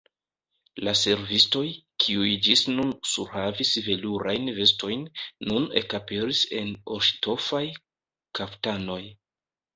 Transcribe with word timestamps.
La 0.85 0.93
servistoj, 0.99 1.61
kiuj 2.03 2.31
ĝis 2.47 2.63
nun 2.77 2.93
surhavis 3.09 3.75
velurajn 3.89 4.49
vestojn, 4.61 5.05
nun 5.51 5.69
ekaperis 5.83 6.43
en 6.63 6.75
orŝtofaj 6.99 7.63
kaftanoj. 8.41 9.01